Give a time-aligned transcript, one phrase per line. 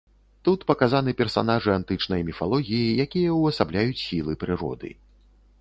[0.47, 4.89] Тут паказаны персанажы антычнай міфалогіі, якія ўвасабляюць сілы прыроды.